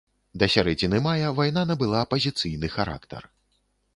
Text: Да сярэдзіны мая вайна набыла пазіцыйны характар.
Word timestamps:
Да 0.43 0.47
сярэдзіны 0.53 1.01
мая 1.07 1.29
вайна 1.41 1.65
набыла 1.71 2.01
пазіцыйны 2.13 2.67
характар. 2.79 3.31